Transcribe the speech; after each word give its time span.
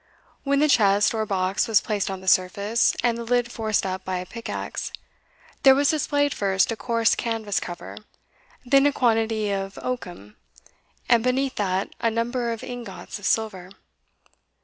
When 0.43 0.61
the 0.61 0.67
chest 0.67 1.13
or 1.13 1.23
box 1.27 1.67
was 1.67 1.79
placed 1.79 2.09
on 2.09 2.21
the 2.21 2.27
surface, 2.27 2.95
and 3.03 3.19
the 3.19 3.23
lid 3.23 3.51
forced 3.51 3.85
up 3.85 4.03
by 4.03 4.17
a 4.17 4.25
pickaxe, 4.25 4.91
there 5.61 5.75
was 5.75 5.91
displayed 5.91 6.33
first 6.33 6.71
a 6.71 6.75
coarse 6.75 7.13
canvas 7.13 7.59
cover, 7.59 7.97
then 8.65 8.87
a 8.87 8.91
quantity 8.93 9.51
of 9.51 9.77
oakum, 9.77 10.37
and 11.07 11.23
beneath 11.23 11.53
that 11.57 11.93
a 11.99 12.09
number 12.09 12.51
of 12.51 12.63
ingots 12.63 13.19
of 13.19 13.27
silver. 13.27 13.69